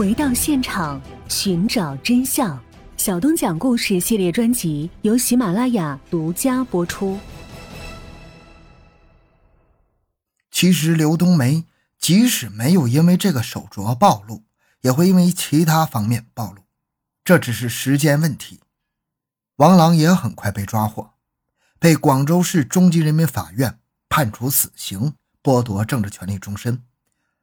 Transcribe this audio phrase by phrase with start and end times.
[0.00, 2.58] 回到现场，寻找真相。
[2.96, 7.20] 小东讲故事系列专辑由喜马拉雅独家播出。
[10.50, 11.66] 其实刘冬梅
[11.98, 14.42] 即使没有因为这个手镯暴露，
[14.80, 16.62] 也会因为其他方面暴露，
[17.22, 18.60] 这只是时间问题。
[19.56, 21.10] 王朗也很快被抓获，
[21.78, 25.12] 被广州市中级人民法院判处死刑，
[25.42, 26.82] 剥夺政治权利终身。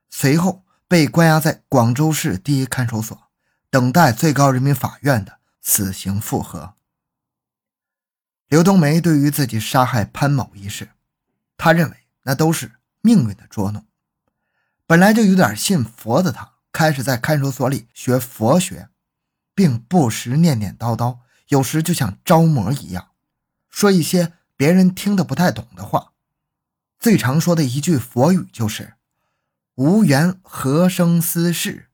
[0.09, 3.29] 随后被关押在广州市第一看守所，
[3.69, 5.37] 等待最高人民法院的。
[5.69, 6.75] 死刑复核。
[8.47, 10.91] 刘冬梅对于自己杀害潘某一事，
[11.57, 13.85] 他认为那都是命运的捉弄。
[14.85, 18.87] 本来就有点信佛的他，开始在看守所里学佛学，
[19.53, 21.17] 并不时念念叨叨，
[21.49, 23.11] 有时就像招魔一样，
[23.69, 26.13] 说一些别人听得不太懂的话。
[26.97, 28.93] 最常说的一句佛语就是
[29.77, 31.91] “无缘何生斯事，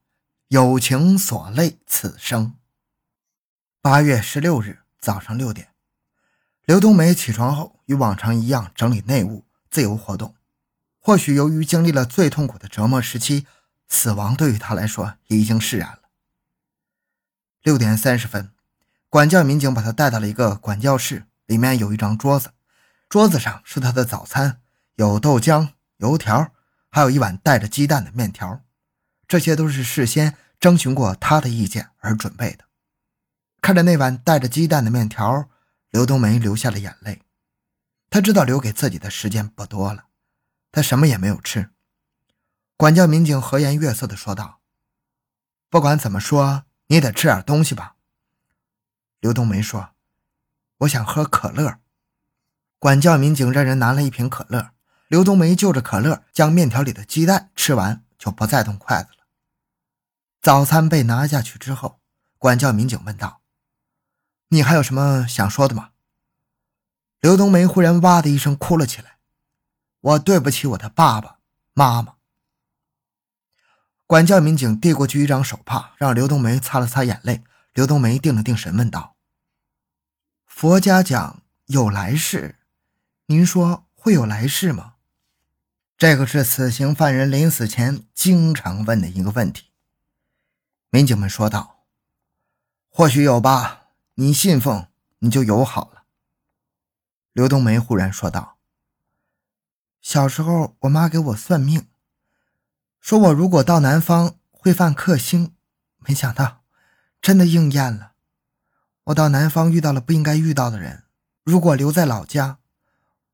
[0.48, 2.56] 有情所累此生”。
[3.84, 5.74] 八月十六日早上六点，
[6.64, 10.34] 刘冬梅起床后与往常一样整理内务，自由活动。
[10.98, 13.46] 或许由于经历了最痛苦的折磨时期，
[13.90, 16.04] 死亡对于她来说已经释然了。
[17.64, 18.54] 六点三十分，
[19.10, 22.52] 管教民警把她带到了一个管教室，里面有一张桌子，
[23.10, 24.62] 桌子上是她的早餐，
[24.96, 26.54] 有豆浆、油条，
[26.96, 28.62] 还有一碗带着鸡蛋的面条，
[29.28, 32.66] 这些都是事先征询过他的意见而准备的。
[33.64, 35.50] 看着那碗带着鸡蛋的面条，
[35.90, 37.24] 刘冬梅流下了眼泪。
[38.12, 40.06] 她知道留给自己的时间不多了，
[40.72, 41.72] 她什么也没有吃。
[42.78, 44.60] 管教民警和颜悦色地说道
[45.72, 47.96] ：“不管怎么说，你得吃点东西吧。”
[49.20, 49.96] 刘冬梅说
[50.82, 51.80] ：“我想喝可乐。”
[52.78, 54.74] 管教民警让人拿了一瓶可乐。
[55.14, 59.28] 刘冬梅就着可乐将面条里的鸡蛋吃完，就不再动筷子了。
[60.42, 62.02] 早餐被拿下去之后，
[62.40, 63.44] 管教民警问道。
[64.48, 65.92] 你还有什么想说的吗？
[67.20, 69.20] 刘冬梅忽然哇的一声哭了起来。
[70.00, 71.38] 我对不起我的爸爸
[71.76, 72.16] 妈妈。
[74.08, 77.44] 管教民警递过去一张手帕，让刘冬梅擦了擦眼泪。
[77.74, 79.16] 刘冬梅定了定神，问道
[80.48, 82.56] ：“佛家讲有来世，
[83.28, 84.90] 您说会有来世吗？”
[86.04, 89.72] 这个是死刑犯人临死前经常问的一个问题。
[90.90, 91.86] 民警们说道
[92.92, 94.88] ：“或许有吧。”你信奉，
[95.20, 96.04] 你就有好了。
[97.32, 98.58] 刘冬梅忽然说道
[100.04, 101.88] ：“小时候，我妈给我算命，
[103.00, 105.56] 说我如果到南方会犯克星，
[106.00, 106.64] 没想到
[107.22, 108.12] 真的应验了。
[109.06, 111.06] 我到南方遇到了不应该遇到的人，
[111.46, 112.58] 如果留在老家，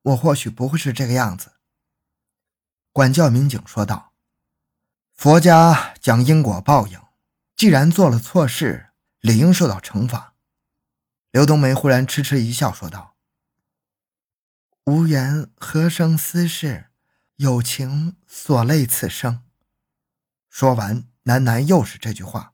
[0.03, 1.53] 我或许不会是这个样子。”
[2.91, 4.13] 管教民警说道
[5.15, 6.99] ：“佛家讲因果报应，
[7.55, 8.89] 既然做了错事，
[9.19, 10.33] 理应受到惩罚。”
[11.31, 13.15] 刘冬梅忽然痴痴一笑，说道
[14.85, 16.87] ：“无缘何生斯事，
[17.35, 19.43] 有情所累此生。”
[20.49, 22.53] 说完，喃喃又是这句话。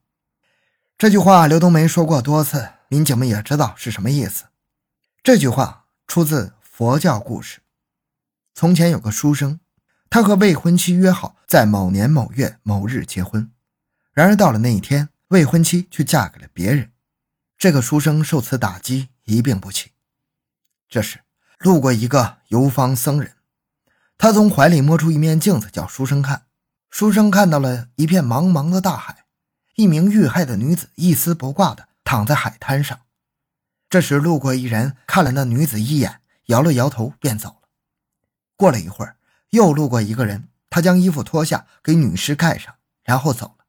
[0.98, 4.46] 这句话刘冬梅说过多次，民警们也知道是什么意思。
[5.24, 7.62] 这句话出自佛教故事。
[8.54, 9.60] 从前有个书生，
[10.16, 13.52] 他和未婚妻约好在某年某月某日结婚，
[14.14, 16.94] 然而到了那一天，未婚妻却嫁给了别人。
[17.58, 19.92] 这个书生受此打击，一病不起。
[20.88, 21.20] 这时，
[21.60, 23.34] 路过一个游方僧人，
[24.18, 26.44] 他从怀里摸出一面镜子，叫书生看。
[26.90, 29.26] 书生看到了一片茫茫的大海，
[29.76, 33.02] 一名遇害的女子一丝不挂的躺在海滩上。
[33.90, 37.68] 这时，路过一人看了那女子一眼，摇了摇头，便走了。
[38.56, 39.15] 过了一会儿，
[39.56, 43.66] 又路过一个人，他将衣服脱下给女尸盖上，然后走了。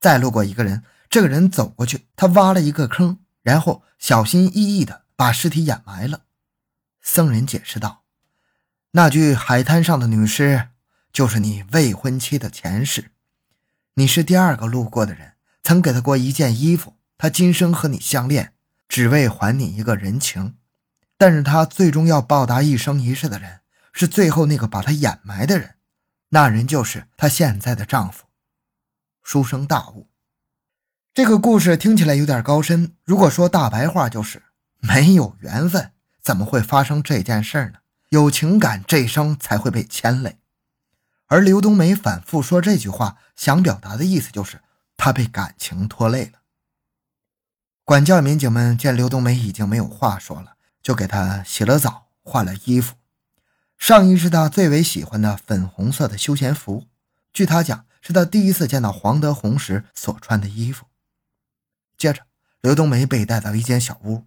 [0.00, 0.82] 再路过一个人。
[1.08, 6.22] 这个人走过去，他挖了一个坑，然后小心翼翼地把尸体掩埋了。
[7.00, 8.02] 僧人解释道
[8.90, 10.70] ：“那具海滩上的女尸，
[11.12, 13.12] 就是你未婚妻的前世。
[13.94, 16.96] 你是第二个路过的人，曾给她过一件衣服。
[17.16, 18.52] 她今生和你相恋，
[18.88, 20.56] 只为还你一个人情。
[21.16, 23.60] 但是她最终要报答一生一世的人，
[23.96, 25.76] 是最后那个把她掩埋的人。
[26.28, 28.26] 那人就是她现在的丈夫。”
[29.24, 30.08] 书生大悟。
[31.14, 32.94] 这个故事听起来有点高深。
[33.02, 34.42] 如果说大白话，就是
[34.80, 37.78] 没有缘分，怎么会发生这件事呢？
[38.10, 40.38] 有情感，这一生才会被牵累。
[41.28, 44.60] 而刘冬梅反复说这句话，想表达的意思就是
[44.98, 46.40] 她被感情拖累了。
[47.82, 52.94] 管教民警们见刘冬梅已经没有话说了，就给她洗了澡，换了衣服。
[53.78, 56.86] 上衣是他最为喜欢的粉红色的休闲服，
[57.32, 60.86] 据他讲是他第一次见到黄德宏时所穿的衣服。
[61.96, 62.22] 接着，
[62.60, 64.24] 刘冬梅被带到一间小屋，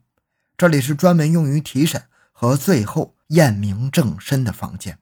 [0.58, 5.00] 这里是专门用于提审和最后验明正身的房间。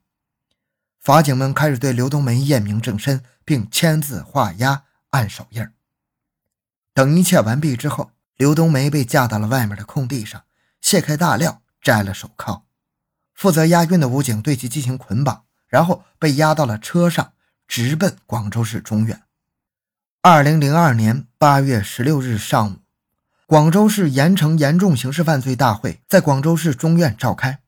[1.00, 5.66] 法警们开始对刘冬梅验明正身，并签字画押、按手印。
[6.94, 10.44] 等一切完毕之后，刘冬梅被架到了外面的空地上，
[10.82, 12.67] 卸开大料，摘了手铐。
[13.38, 17.34] 负责押运的武警对其进行捆绑，然后被押到了车上，
[17.68, 19.22] 直奔广州市中院。
[20.24, 22.78] 二零零二年八月十六日上午，
[23.46, 27.60] 广州市盐城严重刑事犯罪大会在广州市中院召开，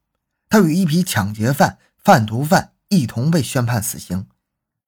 [0.49, 4.25] 他与一批抢劫犯、贩毒犯一同被宣判死刑，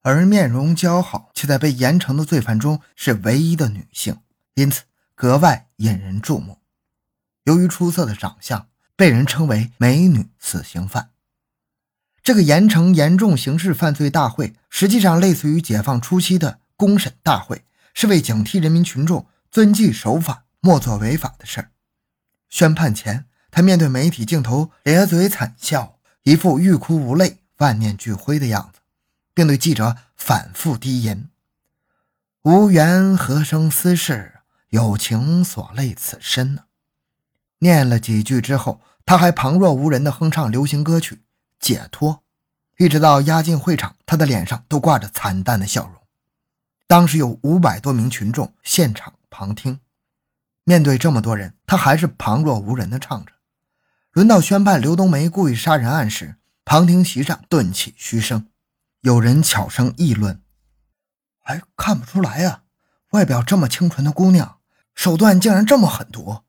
[0.01, 4.17] 而面容姣好却在被严惩的罪犯中是唯一的女性，
[4.55, 4.81] 因此
[5.13, 6.57] 格外引人注目。
[7.43, 8.70] 由于出色的长相。
[9.01, 11.09] 被人称为“美女死刑犯”。
[12.21, 17.65] 这个盐城严重刑事犯罪大会，实际上类似于解放初期的公审大会，
[17.95, 21.71] 是为警惕人民群众遵纪守法、莫做违法的事儿。
[22.47, 28.81] 宣判前，他面对媒体镜头咧嘴惨笑，一副欲哭无泪、万念俱灰的样子，
[29.33, 31.27] 并对记者反复低吟
[32.45, 36.65] ：“无缘何生私事，有情所累此身呢？”
[37.57, 38.79] 念了几句之后。
[39.11, 41.15] 他还旁若无人地哼唱流行歌曲
[41.59, 42.13] 《解脱》，
[42.77, 45.95] 一直到押进会场，他的脸上都挂着惨淡的笑容。
[46.87, 49.81] 当时有五百多名群众现场旁听，
[50.63, 53.33] 面对这么多人，他还是旁若无人地唱着。
[54.13, 58.47] 轮到宣判刘冬梅故意杀人案时，旁听席上顿起嘘声，
[59.01, 60.41] 有人悄声议论
[61.43, 62.61] ：“哎，看不出来呀，
[63.09, 64.59] 外表这么清纯的姑娘，
[64.95, 66.43] 手段竟然这么狠毒。”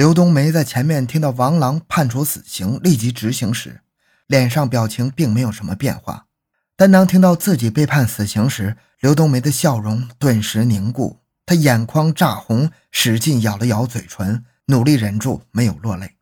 [0.00, 3.82] 刘冬梅在前面听到王朗判处死刑，立即执行时，
[4.26, 6.26] 脸上表情并没有什么变化。
[6.74, 16.16] 但当听到自己被判死刑时，刘冬梅的笑容顿时凝固，她眼眶炸红，使劲咬了咬嘴唇，努力忍住没有落泪。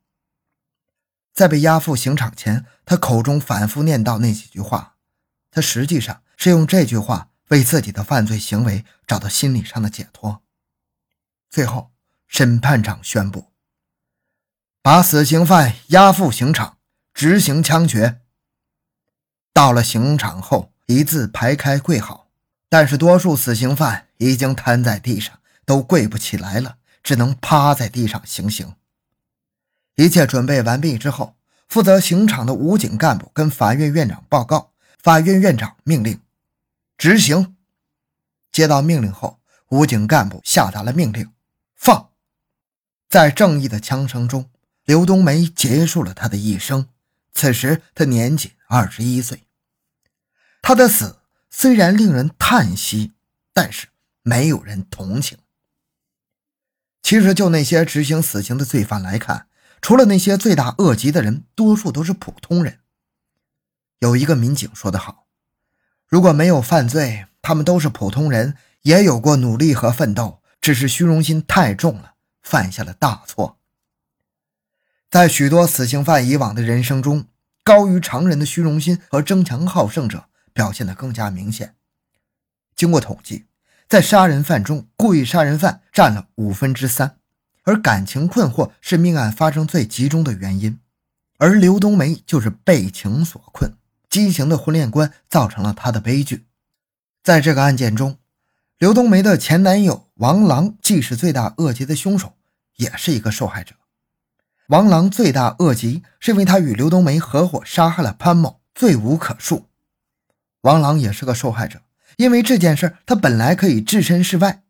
[1.32, 4.96] 在被押赴刑场前，她口中反复念叨那几句话，
[5.52, 10.42] 她实际上是用这句话为自己的犯罪行为找到心理上的解脱。
[11.48, 11.92] 最后，
[12.26, 13.52] 审判长宣布。
[14.88, 16.78] 把死刑犯押赴刑场
[17.12, 18.22] 执行枪决。
[19.52, 22.30] 到了刑场后，一字排开跪好，
[22.70, 28.76] 但是多数死刑犯已经瘫在地上，都跪不起来了，只能趴在地上行刑。
[29.96, 31.36] 一切准备完毕之后，
[31.68, 36.18] 负责刑场的武警干部跟法院院长报告，法院院长命令
[36.96, 37.54] 执行。
[38.50, 39.38] 接到命令后，
[39.68, 41.30] 武警干部下达了命令：
[41.76, 42.08] 放。
[43.10, 44.48] 在正义的枪声中。
[44.88, 46.88] 刘冬梅结束了她的一生。
[47.34, 49.44] 此时她年仅二十一岁。
[50.62, 51.18] 她的死
[51.50, 53.12] 虽然令人叹息，
[53.52, 53.88] 但是
[54.22, 55.36] 没有人同情。
[57.02, 59.48] 其实，就那些执行死刑的罪犯来看，
[59.82, 62.80] 除了那些罪大恶极的人，多数都是普通人。
[63.98, 65.26] 有一个民警说得好
[66.08, 73.56] ：“如果没有犯罪，他们都是普通人，也有过努力和奋斗，只是虚荣心太重了，犯下了大错。”
[75.10, 77.24] 在许多死刑犯以往的人生中，
[77.64, 81.74] 高于常人的虚荣心和争强好胜者表现得更加明显。
[82.76, 83.46] 经过统计，
[83.88, 87.16] 在杀人犯中，故意杀人犯占了五分之三，
[87.62, 90.78] 而感情困惑是命案发生最集中的原因。
[91.38, 93.74] 而刘冬梅就是被情所困，
[94.10, 96.44] 畸形的婚恋观造成了她的悲剧。
[97.22, 98.18] 在这个案件中，
[98.76, 102.34] 刘冬梅的前男友王狼既是罪大恶极的凶手，
[102.76, 103.74] 也是一个受害者。
[104.68, 109.64] 王朗罪大恶极，是因为他与刘冬梅合伙杀害了潘某，罪无可恕。
[110.60, 111.80] 王朗也是个受害者，
[112.18, 114.62] 因为这件事他本来可以置身事外，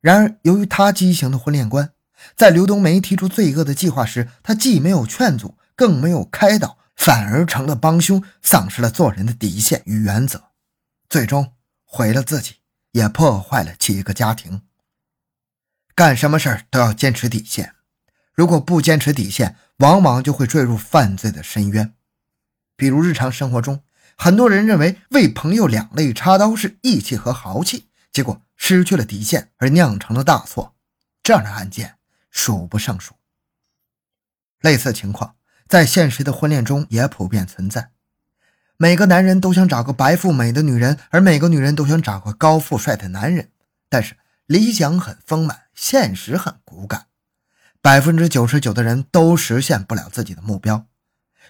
[0.00, 1.90] 然而由于他畸形的婚恋观，
[2.36, 10.50] 在刘冬梅提出罪恶的计划时，他既没有劝阻，更没有开导，反而成了帮凶，丧失了做人的底线与原则，
[11.08, 12.58] 最终毁了自己，
[12.92, 14.62] 也破坏了几个家庭。
[15.96, 17.74] 干什么事都要坚持底线。
[18.34, 21.94] 如果不坚持底线，往往就会坠入犯罪的深渊。
[22.76, 23.82] 比如日常生活中，
[24.16, 30.74] 很多人认为为朋友两肋插刀是义气和豪气，结果失去了底线而酿成了大错。
[31.22, 31.96] 这样的案件
[32.30, 33.14] 数不胜数。
[34.60, 35.36] 类似情况
[35.68, 37.90] 在现实的婚恋中也普遍存在。
[38.76, 43.50] 每个男人都想找个白富美的女人，而每个女人都想找个高富帅的男人。
[43.88, 47.06] 但是理想很丰满，现实很骨感。
[47.82, 50.86] 百分之九十九的人都实现不了自己的目标，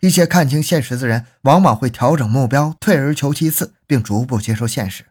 [0.01, 5.05] 一些看清现实的人往往会调整目标，退而求其次，并逐步接受现实；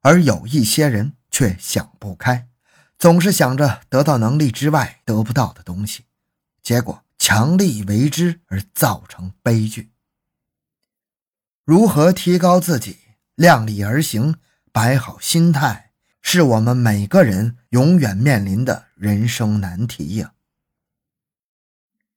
[0.00, 2.48] 而有一些人却想不开，
[2.98, 6.04] 总是想着得到能力之外得不到的东西，
[6.62, 9.90] 结果强力为之而造成悲剧。
[11.66, 13.00] 如何提高自己，
[13.34, 14.36] 量力而行，
[14.72, 15.90] 摆好心态，
[16.22, 20.30] 是我们每个人永远面临的人生难题呀。